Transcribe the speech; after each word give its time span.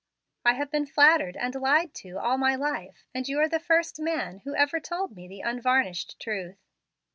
I 0.43 0.53
have 0.55 0.71
been 0.71 0.87
flattered 0.87 1.37
and 1.37 1.53
lied 1.53 1.93
to 1.97 2.17
all 2.17 2.35
my 2.39 2.55
life, 2.55 3.05
and 3.13 3.29
you 3.29 3.37
are 3.37 3.47
the 3.47 3.59
first 3.59 3.99
man 3.99 4.39
who 4.39 4.55
ever 4.55 4.79
told 4.79 5.15
me 5.15 5.27
the 5.27 5.41
unvarnished 5.41 6.19
truth." 6.19 6.57